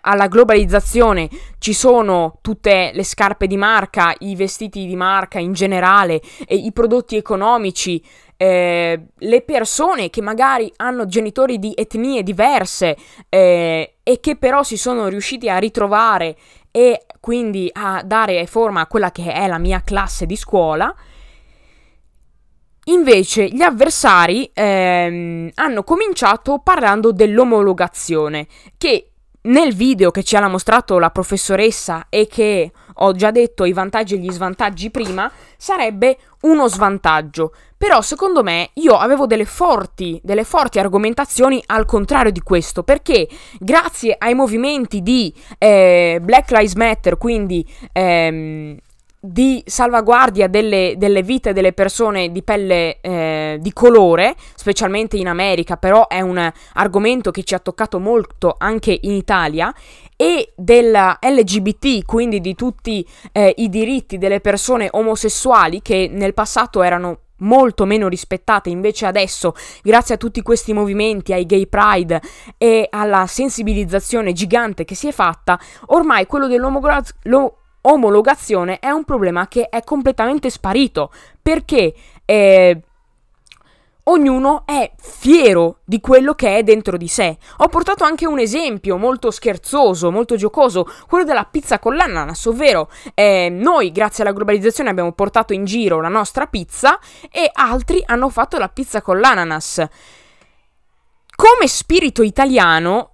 alla 0.02 0.28
globalizzazione 0.28 1.30
ci 1.60 1.74
sono 1.74 2.40
tutte 2.42 2.92
le 2.94 3.04
scarpe 3.04 3.48
di 3.48 3.58
marca, 3.58 4.14
i 4.20 4.36
vestiti 4.36 4.86
di 4.86 4.96
marca 4.96 5.40
in 5.40 5.54
generale, 5.54 6.22
e 6.46 6.56
i 6.56 6.74
prodotti 6.74 7.16
economici 7.16 8.04
eh, 8.36 9.02
le 9.16 9.42
persone 9.42 10.10
che 10.10 10.22
magari 10.22 10.72
hanno 10.78 11.06
genitori 11.06 11.60
di 11.60 11.72
etnie 11.76 12.24
diverse 12.24 12.98
eh, 13.30 13.96
e 14.04 14.20
che 14.20 14.36
però 14.36 14.64
si 14.64 14.76
sono 14.76 15.08
riusciti 15.08 15.50
a 15.50 15.58
ritrovare 15.60 16.36
e 16.76 17.06
quindi 17.20 17.70
a 17.72 18.02
dare 18.04 18.48
forma 18.48 18.82
a 18.82 18.88
quella 18.88 19.12
che 19.12 19.32
è 19.32 19.46
la 19.46 19.60
mia 19.60 19.84
classe 19.86 20.26
di 20.26 20.36
scuola. 20.36 20.94
Invece 22.86 23.48
gli 23.48 23.62
avversari 23.62 24.50
ehm, 24.52 25.52
hanno 25.54 25.84
cominciato 25.84 26.62
parlando 26.64 27.12
dell'omologazione, 27.12 28.48
che 28.76 29.12
nel 29.44 29.76
video 29.76 30.10
che 30.10 30.24
ci 30.24 30.36
ha 30.36 30.48
mostrato 30.48 30.98
la 30.98 31.12
professoressa 31.12 32.08
e 32.10 32.26
che 32.26 32.72
ho 32.96 33.12
già 33.14 33.32
detto 33.32 33.66
i 33.66 33.74
vantaggi 33.74 34.16
e 34.16 34.18
gli 34.18 34.32
svantaggi 34.32 34.92
prima, 34.92 35.32
sarebbe 35.58 36.18
uno 36.42 36.68
svantaggio. 36.68 37.54
Però 37.78 38.02
secondo 38.02 38.44
me 38.44 38.70
io 38.76 38.96
avevo 38.96 39.26
delle 39.26 39.46
forti, 39.46 40.20
delle 40.24 40.46
forti 40.46 40.80
argomentazioni 40.80 41.62
al 41.66 41.86
contrario 41.86 42.32
di 42.32 42.40
questo, 42.40 42.84
perché 42.84 43.28
grazie 43.60 44.16
ai 44.18 44.36
movimenti 44.36 45.02
di 45.02 45.34
eh, 45.58 46.20
Black 46.22 46.52
Lives 46.52 46.76
Matter, 46.76 47.18
quindi 47.18 47.68
ehm, 47.92 48.78
di 49.26 49.64
salvaguardia 49.66 50.48
delle, 50.48 50.96
delle, 50.98 51.24
vite 51.24 51.54
delle 51.54 51.72
persone 51.72 52.30
di 52.34 52.44
pelle 52.44 53.00
eh, 53.00 53.58
di 53.62 53.72
colore, 53.72 54.36
specialmente 54.54 55.16
in 55.16 55.30
America, 55.30 55.78
però 55.78 56.08
è 56.08 56.20
un 56.20 56.52
argomento 56.74 57.32
che 57.32 57.44
ci 57.44 57.54
ha 57.54 57.60
toccato 57.60 58.00
molto 58.00 58.56
anche 58.58 58.98
in 59.02 59.14
Italia, 59.14 59.74
e 60.24 60.54
della 60.56 61.20
LGBT, 61.22 62.06
quindi 62.06 62.40
di 62.40 62.56
tutti 62.56 63.06
eh, 63.34 63.54
i 63.58 63.68
diritti 63.68 64.18
delle 64.18 64.40
persone 64.40 64.88
omosessuali 64.90 65.82
che 65.82 66.10
nel 66.10 66.34
passato 66.34 66.82
erano 66.82 67.18
molto 67.40 67.84
meno 67.84 68.08
rispettate, 68.08 68.70
invece 68.70 69.06
adesso, 69.06 69.54
grazie 69.82 70.16
a 70.16 70.18
tutti 70.18 70.42
questi 70.42 70.72
movimenti, 70.72 71.34
ai 71.34 71.46
gay 71.46 71.68
pride 71.68 72.22
e 72.58 72.88
alla 72.90 73.28
sensibilizzazione 73.28 74.32
gigante 74.32 74.86
che 74.86 74.96
si 74.96 75.10
è 75.10 75.12
fatta, 75.12 75.60
ormai 75.88 76.26
quello 76.26 76.48
dell'omologazione 76.48 77.52
omologazione 77.86 78.80
è 78.80 78.92
un 78.92 79.04
problema 79.04 79.50
che 79.50 79.68
è 79.68 79.84
completamente 79.84 80.50
sparito. 80.50 81.12
Perché 81.42 81.94
eh, 82.24 82.82
ognuno 84.06 84.64
è 84.66 84.92
fiero 84.98 85.80
di 85.86 86.00
quello 86.00 86.34
che 86.34 86.58
è 86.58 86.64
dentro 86.64 86.98
di 86.98 87.08
sé. 87.08 87.38
Ho 87.58 87.68
portato 87.68 88.04
anche 88.04 88.28
un 88.28 88.40
esempio 88.40 88.98
molto 88.98 89.32
scherzoso, 89.32 90.12
molto 90.12 90.36
giocoso, 90.36 90.88
quello 91.08 91.24
della 91.24 91.46
pizza 91.46 91.80
con 91.80 91.96
l'ananas, 91.96 92.46
ovvero 92.46 92.90
eh, 93.14 93.50
noi 93.50 93.92
grazie 93.92 94.24
alla 94.24 94.34
globalizzazione 94.34 94.90
abbiamo 94.90 95.12
portato 95.14 95.54
in 95.54 95.66
giro 95.66 96.02
la 96.02 96.10
nostra 96.10 96.48
pizza 96.48 97.00
e 97.32 97.50
altri 97.54 98.02
hanno 98.06 98.30
fatto 98.30 98.58
la 98.58 98.70
pizza 98.70 99.02
con 99.02 99.20
l'ananas. 99.20 99.86
Come 101.36 101.68
spirito 101.68 102.22
italiano 102.22 103.13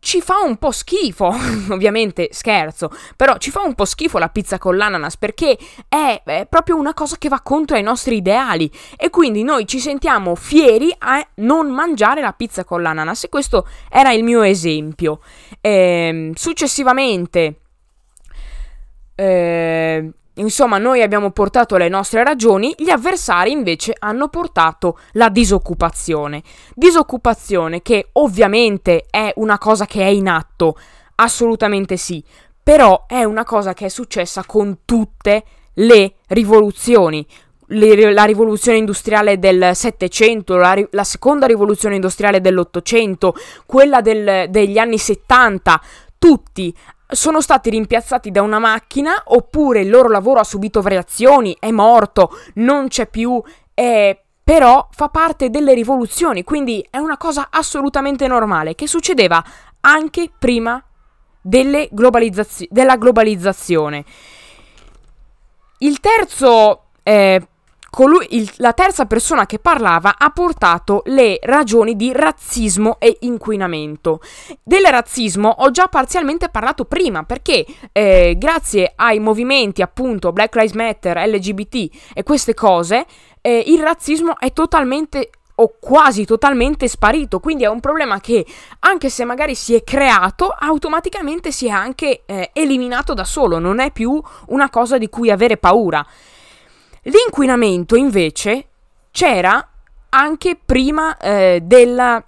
ci 0.00 0.20
fa 0.20 0.40
un 0.40 0.56
po' 0.56 0.70
schifo, 0.70 1.26
ovviamente 1.70 2.30
scherzo, 2.32 2.90
però 3.16 3.36
ci 3.36 3.50
fa 3.50 3.60
un 3.60 3.74
po' 3.74 3.84
schifo 3.84 4.18
la 4.18 4.28
pizza 4.28 4.58
con 4.58 4.76
l'ananas 4.76 5.16
perché 5.16 5.56
è, 5.88 6.22
è, 6.24 6.46
proprio 6.48 6.76
una 6.76 6.94
cosa 6.94 7.16
che 7.18 7.28
va 7.28 7.40
contro 7.40 7.76
i 7.76 7.82
nostri 7.82 8.16
ideali 8.16 8.70
e 8.96 9.10
quindi 9.10 9.42
noi 9.42 9.66
ci 9.66 9.78
sentiamo 9.78 10.34
fieri 10.34 10.92
a 10.98 11.24
non 11.36 11.70
mangiare 11.70 12.20
la 12.20 12.32
pizza 12.32 12.64
con 12.64 12.82
l'ananas 12.82 13.24
e 13.24 13.28
questo 13.28 13.68
era 13.88 14.12
il 14.12 14.24
mio 14.24 14.42
esempio. 14.42 15.20
Eh, 15.60 16.32
successivamente... 16.34 17.60
Eh, 19.14 20.12
Insomma, 20.40 20.78
noi 20.78 21.02
abbiamo 21.02 21.30
portato 21.30 21.76
le 21.76 21.88
nostre 21.88 22.24
ragioni, 22.24 22.74
gli 22.76 22.90
avversari 22.90 23.52
invece 23.52 23.94
hanno 23.98 24.28
portato 24.28 24.98
la 25.12 25.28
disoccupazione. 25.28 26.42
Disoccupazione 26.74 27.82
che 27.82 28.08
ovviamente 28.12 29.06
è 29.10 29.32
una 29.36 29.58
cosa 29.58 29.84
che 29.84 30.00
è 30.00 30.08
in 30.08 30.28
atto, 30.28 30.76
assolutamente 31.16 31.96
sì, 31.96 32.24
però 32.62 33.04
è 33.06 33.22
una 33.24 33.44
cosa 33.44 33.74
che 33.74 33.86
è 33.86 33.88
successa 33.88 34.44
con 34.44 34.78
tutte 34.84 35.44
le 35.74 36.14
rivoluzioni. 36.28 37.26
La 37.72 38.24
rivoluzione 38.24 38.78
industriale 38.78 39.38
del 39.38 39.76
Settecento, 39.76 40.56
la, 40.56 40.76
la, 40.90 41.04
seconda 41.04 41.46
rivoluzione 41.46 41.94
industriale 41.94 42.40
dell'Ottocento, 42.40 43.34
quella 43.64 44.00
del, 44.00 44.50
degli 44.50 44.76
anni 44.76 44.98
70, 44.98 45.80
tutti 46.18 46.74
sono 47.12 47.40
stati 47.40 47.70
rimpiazzati 47.70 48.30
da 48.30 48.42
una 48.42 48.58
macchina 48.58 49.22
oppure 49.26 49.80
il 49.80 49.90
loro 49.90 50.08
lavoro 50.08 50.40
ha 50.40 50.44
subito 50.44 50.80
variazioni, 50.80 51.56
è 51.58 51.70
morto, 51.70 52.30
non 52.54 52.88
c'è 52.88 53.06
più, 53.06 53.42
eh, 53.74 54.22
però 54.42 54.88
fa 54.90 55.08
parte 55.08 55.50
delle 55.50 55.74
rivoluzioni, 55.74 56.44
quindi 56.44 56.86
è 56.90 56.98
una 56.98 57.16
cosa 57.16 57.48
assolutamente 57.50 58.26
normale 58.26 58.74
che 58.74 58.86
succedeva 58.86 59.42
anche 59.80 60.30
prima 60.36 60.82
globalizzazi- 61.40 62.68
della 62.70 62.96
globalizzazione. 62.96 64.04
Il 65.78 66.00
terzo 66.00 66.86
eh, 67.02 67.46
colui, 67.90 68.26
il, 68.30 68.50
la 68.56 68.72
terza 68.72 69.04
persona 69.04 69.46
che 69.46 69.58
parlava 69.58 70.14
ha 70.16 70.30
portato 70.30 71.02
le 71.06 71.38
ragioni 71.42 71.96
di 71.96 72.12
razzismo 72.12 72.98
e 72.98 73.18
inquinamento. 73.20 74.20
Del 74.62 74.84
razzismo 74.86 75.48
ho 75.48 75.70
già 75.70 75.88
parzialmente 75.88 76.48
parlato 76.48 76.84
prima 76.84 77.24
perché 77.24 77.66
eh, 77.92 78.36
grazie 78.38 78.92
ai 78.94 79.18
movimenti 79.18 79.82
appunto 79.82 80.32
Black 80.32 80.54
Lives 80.54 80.72
Matter, 80.72 81.28
LGBT 81.28 81.88
e 82.14 82.22
queste 82.22 82.54
cose, 82.54 83.04
eh, 83.40 83.64
il 83.66 83.80
razzismo 83.80 84.38
è 84.38 84.52
totalmente 84.52 85.30
o 85.60 85.74
quasi 85.78 86.24
totalmente 86.24 86.88
sparito, 86.88 87.38
quindi 87.38 87.64
è 87.64 87.68
un 87.68 87.80
problema 87.80 88.18
che 88.18 88.46
anche 88.80 89.10
se 89.10 89.24
magari 89.24 89.54
si 89.54 89.74
è 89.74 89.84
creato, 89.84 90.48
automaticamente 90.48 91.52
si 91.52 91.66
è 91.66 91.70
anche 91.70 92.22
eh, 92.24 92.50
eliminato 92.54 93.12
da 93.12 93.24
solo, 93.24 93.58
non 93.58 93.78
è 93.78 93.90
più 93.90 94.20
una 94.46 94.70
cosa 94.70 94.96
di 94.96 95.10
cui 95.10 95.30
avere 95.30 95.58
paura. 95.58 96.04
L'inquinamento 97.02 97.96
invece 97.96 98.66
c'era 99.10 99.66
anche 100.10 100.58
prima 100.62 101.16
eh, 101.16 101.60
della, 101.62 102.22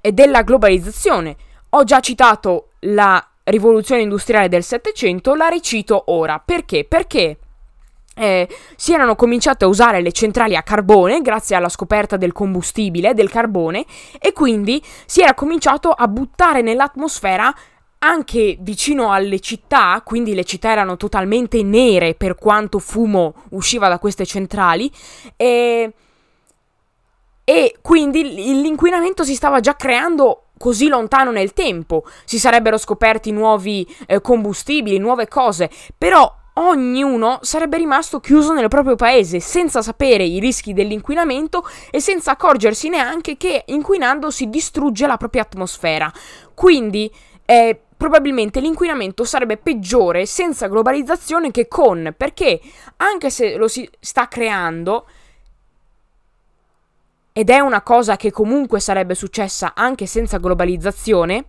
eh, 0.00 0.12
della 0.12 0.42
globalizzazione. 0.42 1.36
Ho 1.70 1.84
già 1.84 2.00
citato 2.00 2.70
la 2.80 3.24
rivoluzione 3.44 4.02
industriale 4.02 4.48
del 4.48 4.64
Settecento, 4.64 5.34
la 5.34 5.48
ricito 5.48 6.04
ora. 6.06 6.42
Perché? 6.44 6.84
Perché 6.84 7.38
eh, 8.16 8.48
si 8.76 8.92
erano 8.92 9.14
cominciate 9.14 9.64
a 9.64 9.68
usare 9.68 10.00
le 10.00 10.12
centrali 10.12 10.56
a 10.56 10.62
carbone 10.62 11.20
grazie 11.20 11.56
alla 11.56 11.68
scoperta 11.68 12.16
del 12.16 12.32
combustibile, 12.32 13.14
del 13.14 13.30
carbone, 13.30 13.84
e 14.18 14.32
quindi 14.32 14.82
si 15.06 15.22
era 15.22 15.34
cominciato 15.34 15.90
a 15.90 16.08
buttare 16.08 16.60
nell'atmosfera 16.60 17.54
anche 18.02 18.56
vicino 18.60 19.12
alle 19.12 19.40
città, 19.40 20.00
quindi 20.04 20.34
le 20.34 20.44
città 20.44 20.70
erano 20.70 20.96
totalmente 20.96 21.62
nere 21.62 22.14
per 22.14 22.34
quanto 22.34 22.78
fumo 22.78 23.34
usciva 23.50 23.88
da 23.88 23.98
queste 23.98 24.24
centrali, 24.24 24.90
e, 25.36 25.92
e 27.44 27.76
quindi 27.82 28.62
l'inquinamento 28.62 29.22
si 29.22 29.34
stava 29.34 29.60
già 29.60 29.76
creando 29.76 30.44
così 30.56 30.88
lontano 30.88 31.30
nel 31.30 31.52
tempo, 31.52 32.04
si 32.24 32.38
sarebbero 32.38 32.78
scoperti 32.78 33.32
nuovi 33.32 33.86
eh, 34.06 34.20
combustibili, 34.20 34.98
nuove 34.98 35.28
cose, 35.28 35.70
però 35.96 36.34
ognuno 36.54 37.38
sarebbe 37.42 37.76
rimasto 37.76 38.18
chiuso 38.20 38.52
nel 38.52 38.68
proprio 38.68 38.96
paese 38.96 39.40
senza 39.40 39.82
sapere 39.82 40.24
i 40.24 40.40
rischi 40.40 40.72
dell'inquinamento 40.72 41.66
e 41.90 42.00
senza 42.00 42.32
accorgersi 42.32 42.88
neanche 42.88 43.36
che 43.36 43.64
inquinando 43.66 44.30
si 44.30 44.48
distrugge 44.48 45.06
la 45.06 45.16
propria 45.16 45.42
atmosfera. 45.42 46.12
Quindi 46.52 47.10
eh, 47.46 47.80
probabilmente 48.00 48.60
l'inquinamento 48.60 49.24
sarebbe 49.24 49.58
peggiore 49.58 50.24
senza 50.24 50.68
globalizzazione 50.68 51.50
che 51.50 51.68
con, 51.68 52.14
perché 52.16 52.58
anche 52.96 53.28
se 53.28 53.56
lo 53.56 53.68
si 53.68 53.86
sta 54.00 54.26
creando, 54.26 55.06
ed 57.30 57.50
è 57.50 57.58
una 57.58 57.82
cosa 57.82 58.16
che 58.16 58.30
comunque 58.30 58.80
sarebbe 58.80 59.14
successa 59.14 59.74
anche 59.74 60.06
senza 60.06 60.38
globalizzazione, 60.38 61.44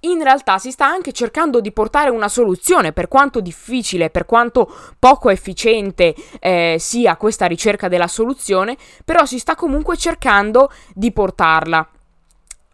in 0.00 0.22
realtà 0.22 0.56
si 0.56 0.70
sta 0.70 0.86
anche 0.86 1.12
cercando 1.12 1.60
di 1.60 1.70
portare 1.70 2.08
una 2.08 2.28
soluzione, 2.28 2.94
per 2.94 3.06
quanto 3.06 3.40
difficile, 3.40 4.08
per 4.08 4.24
quanto 4.24 4.74
poco 4.98 5.28
efficiente 5.28 6.14
eh, 6.40 6.76
sia 6.78 7.16
questa 7.16 7.44
ricerca 7.44 7.88
della 7.88 8.08
soluzione, 8.08 8.78
però 9.04 9.26
si 9.26 9.38
sta 9.38 9.54
comunque 9.54 9.98
cercando 9.98 10.72
di 10.94 11.12
portarla. 11.12 11.90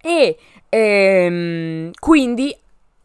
E 0.00 0.37
Ehm, 0.74 1.90
quindi, 1.98 2.56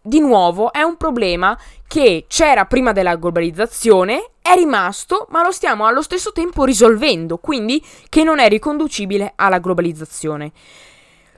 di 0.01 0.21
nuovo, 0.21 0.71
è 0.71 0.81
un 0.83 0.95
problema 0.95 1.59
che 1.85 2.23
c'era 2.29 2.63
prima 2.63 2.93
della 2.93 3.17
globalizzazione, 3.17 4.29
è 4.41 4.53
rimasto, 4.55 5.27
ma 5.31 5.43
lo 5.43 5.51
stiamo 5.51 5.85
allo 5.85 6.01
stesso 6.01 6.31
tempo 6.31 6.63
risolvendo, 6.63 7.37
quindi 7.39 7.83
che 8.07 8.23
non 8.23 8.39
è 8.39 8.47
riconducibile 8.47 9.33
alla 9.35 9.59
globalizzazione. 9.59 10.51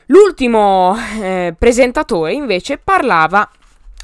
L'ultimo 0.07 0.95
eh, 1.19 1.55
presentatore 1.57 2.33
invece 2.33 2.77
parlava 2.77 3.50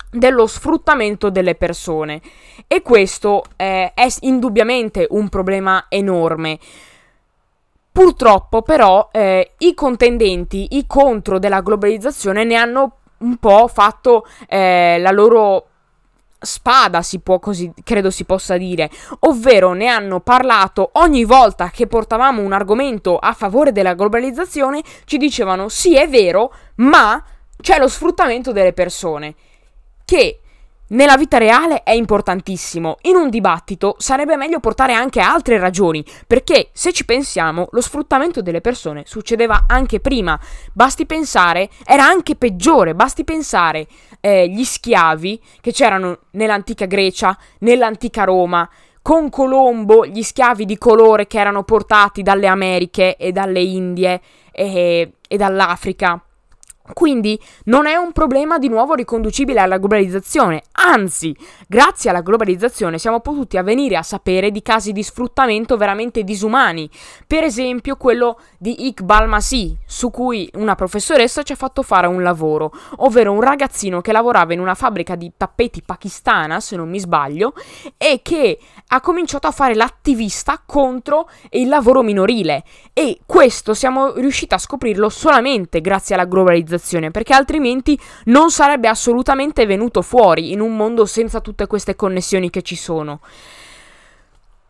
dello 0.10 0.48
sfruttamento 0.48 1.29
delle 1.29 1.53
persone 1.53 2.22
e 2.67 2.82
questo 2.82 3.44
eh, 3.55 3.91
è 3.94 4.08
indubbiamente 4.22 5.05
un 5.12 5.29
problema 5.29 5.86
enorme. 5.89 6.58
Purtroppo 7.96 8.62
però 8.62 9.08
eh, 9.14 9.54
i 9.60 9.74
contendenti, 9.74 10.68
i 10.72 10.86
contro 10.86 11.40
della 11.40 11.62
globalizzazione 11.62 12.44
ne 12.44 12.56
hanno 12.56 12.98
un 13.20 13.38
po' 13.38 13.70
fatto 13.70 14.28
eh, 14.50 14.98
la 15.00 15.12
loro 15.12 15.68
spada, 16.38 17.02
si 17.02 17.20
può 17.20 17.40
così, 17.40 17.72
credo 17.86 18.12
si 18.12 18.25
possa 18.25 18.58
dire, 18.58 18.92
ovvero 19.20 19.72
ne 19.72 19.88
hanno 19.88 20.20
parlato 20.20 20.90
ogni 20.96 21.24
volta 21.24 21.70
che 21.70 21.88
portavamo 21.88 22.42
un 22.42 22.52
argomento 22.52 23.18
a 23.18 23.32
favore 23.32 23.72
della 23.72 23.94
globalizzazione, 23.94 24.82
ci 25.06 25.16
dicevano 25.16 25.70
sì 25.70 25.96
è 25.96 26.10
vero, 26.10 26.54
ma 26.75 27.24
c'è 27.62 27.80
lo 27.80 27.88
sfruttamento 27.88 28.52
delle 28.52 28.74
persone, 28.74 29.36
che 30.04 30.42
nella 30.96 31.18
vita 31.18 31.38
reale 31.38 31.84
è 31.84 31.92
importantissimo, 31.92 32.98
in 33.02 33.18
un 33.18 33.30
dibattito 33.30 33.96
sarebbe 33.98 34.38
meglio 34.38 34.62
portare 34.62 34.94
anche 34.94 35.20
altre 35.20 35.60
ragioni, 35.60 36.04
perché 36.25 36.70
se 36.72 36.94
ci 36.94 37.04
pensiamo 37.04 37.68
lo 37.72 37.82
sfruttamento 37.82 38.42
delle 38.42 38.62
persone 38.62 39.04
succedeva 39.06 39.66
anche 39.68 40.00
prima, 40.00 40.40
basti 40.72 41.06
pensare, 41.06 41.70
era 41.86 42.06
anche 42.06 42.36
peggiore, 42.36 42.96
basti 42.96 43.25
pensare 43.25 43.88
eh, 44.22 44.48
gli 44.48 44.64
schiavi 44.64 45.42
che 45.60 45.74
c'erano 45.74 46.20
nell'antica 46.32 46.86
Grecia, 46.86 47.38
nell'antica 47.60 48.24
Roma, 48.24 48.68
con 49.02 49.30
Colombo 49.30 50.06
gli 50.06 50.24
schiavi 50.24 50.66
di 50.66 50.78
colore 50.78 51.28
che 51.28 51.40
erano 51.40 51.64
portati 51.64 52.24
dalle 52.24 52.48
Americhe 52.48 53.18
e 53.18 53.34
dalle 53.34 53.62
Indie 53.62 54.22
e, 54.52 55.12
e 55.28 55.38
dall'Africa. 55.38 56.20
Quindi 56.94 57.39
non 57.65 57.88
è 57.88 57.96
un 57.96 58.12
problema 58.12 58.60
di 58.60 58.68
nuovo 58.68 58.94
riconducibile 58.94 59.60
alla 59.60 59.80
globalizzazione, 59.80 60.62
anzi, 60.74 61.36
grazie 61.68 62.12
alla 62.12 62.22
globalizzazione 62.22 63.00
siamo 63.00 63.22
potuti 63.22 63.58
avvenire 63.58 63.98
a 63.98 64.04
sapere 64.04 64.51
di 64.51 64.62
casi 64.62 64.92
di 64.92 65.01
sfruttamento 65.01 65.77
veramente 65.77 66.24
disumani, 66.24 66.88
per 67.25 67.44
esempio 67.44 67.96
quello 67.96 68.39
di 68.60 68.86
Iqbal 68.88 69.27
Masih, 69.27 69.75
su 69.88 70.12
cui 70.12 70.48
una 70.54 70.75
professoressa 70.75 71.42
ci 71.42 71.54
ha 71.54 71.56
fatto 71.56 71.82
fare 71.82 72.06
un 72.06 72.22
lavoro, 72.22 72.72
ovvero 72.98 73.32
un 73.32 73.42
ragazzino 73.42 74.01
che 74.01 74.12
lavorava 74.12 74.54
in 74.54 74.60
una 74.60 74.75
fabbrica 74.75 75.15
di 75.15 75.32
tappeti 75.36 75.82
pakistana, 75.82 76.60
se 76.60 76.75
non 76.75 76.88
mi 76.88 77.00
sbaglio, 77.00 77.54
e 77.98 78.20
che 78.22 78.60
ha 78.89 79.01
cominciato 79.01 79.48
a 79.48 79.51
fare 79.51 79.74
l'attivista 79.74 80.62
contro 80.63 81.27
il 81.50 81.68
lavoro 81.68 82.04
minorile. 82.04 82.63
E 82.94 83.22
questo 83.25 83.74
siamo 83.74 84.13
riusciti 84.13 84.54
a 84.54 84.60
scoprirlo 84.60 85.10
solamente 85.10 85.82
grazie 85.82 86.13
alla 86.13 86.25
globalizzazione 86.25 86.74
globalizzazione, 86.75 87.12
perché 87.12 87.34
altrimenti 87.34 88.00
non 88.25 88.51
sarebbe 88.51 88.88
assolutamente 88.88 89.65
venuto 89.65 90.01
fuori 90.01 90.51
in 90.51 90.60
un 90.60 90.75
mondo 90.75 91.05
senza 91.05 91.39
tutte 91.39 91.67
queste 91.67 91.96
connessioni 91.96 92.50
che 92.50 92.62
ci 92.62 92.75
sono. 92.75 93.20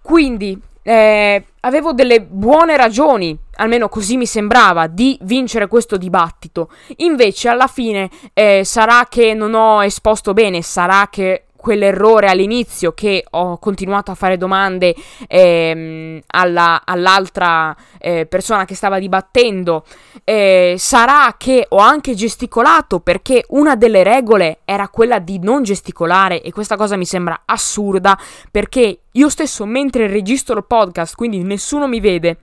Quindi 0.01 0.59
eh, 0.83 1.43
avevo 1.61 1.93
delle 1.93 2.21
buone 2.21 2.77
ragioni, 2.77 3.37
almeno 3.55 3.89
così 3.89 4.17
mi 4.17 4.27
sembrava, 4.27 4.87
di 4.87 5.17
vincere 5.23 5.67
questo 5.67 5.97
dibattito. 5.97 6.69
Invece 6.97 7.49
alla 7.49 7.67
fine 7.67 8.09
eh, 8.33 8.63
sarà 8.63 9.07
che 9.09 9.33
non 9.33 9.53
ho 9.55 9.83
esposto 9.83 10.33
bene, 10.33 10.61
sarà 10.61 11.07
che 11.09 11.44
quell'errore 11.65 12.27
all'inizio 12.27 12.91
che 12.91 13.25
ho 13.27 13.57
continuato 13.57 14.11
a 14.11 14.13
fare 14.13 14.37
domande 14.37 14.93
ehm, 15.27 16.21
alla, 16.27 16.83
all'altra 16.85 17.75
eh, 17.97 18.27
persona 18.27 18.65
che 18.65 18.75
stava 18.75 18.99
dibattendo. 18.99 19.83
Eh, 20.23 20.75
sarà 20.77 21.33
che 21.39 21.65
ho 21.67 21.77
anche 21.77 22.13
gesticolato 22.13 22.99
perché 22.99 23.45
una 23.49 23.75
delle 23.75 24.03
regole 24.03 24.59
era 24.63 24.89
quella 24.89 25.17
di 25.17 25.39
non 25.39 25.63
gesticolare 25.63 26.43
e 26.43 26.51
questa 26.51 26.77
cosa 26.77 26.97
mi 26.97 27.05
sembra 27.05 27.41
assurda 27.45 28.15
perché 28.51 28.99
io 29.11 29.29
stesso 29.29 29.65
mentre 29.65 30.05
registro 30.05 30.55
il 30.57 30.65
podcast, 30.65 31.15
quindi 31.15 31.41
nessuno 31.41 31.87
mi 31.87 31.99
vede, 31.99 32.37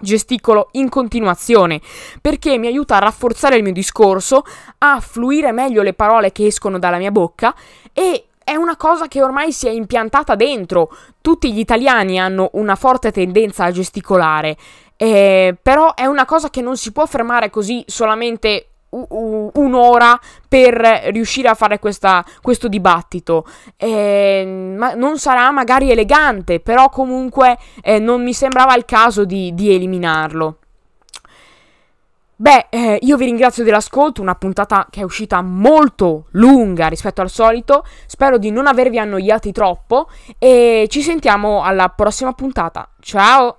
gesticolo 0.00 0.68
in 0.72 0.88
continuazione 0.88 1.80
perché 2.22 2.56
mi 2.56 2.68
aiuta 2.68 2.96
a 2.96 3.00
rafforzare 3.00 3.56
il 3.56 3.62
mio 3.62 3.72
discorso, 3.72 4.44
a 4.78 4.98
fluire 5.00 5.52
meglio 5.52 5.82
le 5.82 5.92
parole 5.92 6.32
che 6.32 6.46
escono 6.46 6.78
dalla 6.78 6.96
mia 6.96 7.10
bocca 7.10 7.54
e 7.92 8.24
è 8.46 8.54
una 8.54 8.76
cosa 8.76 9.08
che 9.08 9.24
ormai 9.24 9.50
si 9.50 9.66
è 9.66 9.70
impiantata 9.70 10.36
dentro. 10.36 10.88
Tutti 11.20 11.52
gli 11.52 11.58
italiani 11.58 12.20
hanno 12.20 12.50
una 12.52 12.76
forte 12.76 13.10
tendenza 13.10 13.64
a 13.64 13.72
gesticolare, 13.72 14.56
eh, 14.96 15.56
però 15.60 15.94
è 15.94 16.06
una 16.06 16.24
cosa 16.24 16.48
che 16.48 16.60
non 16.60 16.76
si 16.76 16.92
può 16.92 17.06
fermare 17.06 17.50
così 17.50 17.82
solamente 17.88 18.68
un'ora 18.90 20.18
per 20.48 20.76
riuscire 21.10 21.48
a 21.48 21.54
fare 21.54 21.80
questa, 21.80 22.24
questo 22.40 22.68
dibattito. 22.68 23.44
Eh, 23.76 24.74
ma 24.76 24.94
non 24.94 25.18
sarà 25.18 25.50
magari 25.50 25.90
elegante, 25.90 26.60
però 26.60 26.88
comunque 26.88 27.58
eh, 27.82 27.98
non 27.98 28.22
mi 28.22 28.32
sembrava 28.32 28.76
il 28.76 28.84
caso 28.84 29.24
di, 29.24 29.52
di 29.54 29.74
eliminarlo. 29.74 30.58
Beh, 32.38 32.66
eh, 32.68 32.98
io 33.00 33.16
vi 33.16 33.24
ringrazio 33.24 33.64
dell'ascolto, 33.64 34.20
una 34.20 34.34
puntata 34.34 34.88
che 34.90 35.00
è 35.00 35.04
uscita 35.04 35.40
molto 35.40 36.26
lunga 36.32 36.86
rispetto 36.88 37.22
al 37.22 37.30
solito, 37.30 37.82
spero 38.06 38.36
di 38.36 38.50
non 38.50 38.66
avervi 38.66 38.98
annoiati 38.98 39.52
troppo 39.52 40.10
e 40.38 40.86
ci 40.90 41.00
sentiamo 41.00 41.62
alla 41.62 41.88
prossima 41.88 42.32
puntata. 42.34 42.90
Ciao! 43.00 43.56